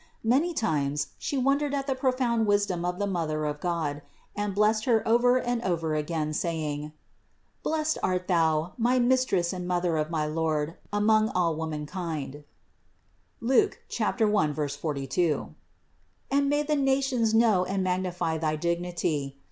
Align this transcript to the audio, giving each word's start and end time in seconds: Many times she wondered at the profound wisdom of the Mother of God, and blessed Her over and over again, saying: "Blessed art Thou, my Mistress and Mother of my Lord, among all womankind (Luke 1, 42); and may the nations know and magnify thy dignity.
Many 0.23 0.55
times 0.55 1.09
she 1.19 1.37
wondered 1.37 1.75
at 1.75 1.85
the 1.85 1.93
profound 1.93 2.47
wisdom 2.47 2.83
of 2.83 2.97
the 2.97 3.05
Mother 3.05 3.45
of 3.45 3.59
God, 3.59 4.01
and 4.35 4.55
blessed 4.55 4.85
Her 4.85 5.07
over 5.07 5.37
and 5.37 5.61
over 5.61 5.93
again, 5.93 6.33
saying: 6.33 6.91
"Blessed 7.61 7.99
art 8.01 8.27
Thou, 8.27 8.73
my 8.79 8.97
Mistress 8.97 9.53
and 9.53 9.67
Mother 9.67 9.97
of 9.97 10.09
my 10.09 10.25
Lord, 10.25 10.73
among 10.91 11.29
all 11.29 11.55
womankind 11.55 12.43
(Luke 13.41 13.83
1, 13.95 14.67
42); 14.69 15.53
and 16.31 16.49
may 16.49 16.63
the 16.63 16.75
nations 16.75 17.35
know 17.35 17.63
and 17.63 17.83
magnify 17.83 18.39
thy 18.39 18.55
dignity. 18.55 19.37